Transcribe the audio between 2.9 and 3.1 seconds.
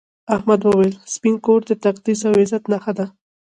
ده.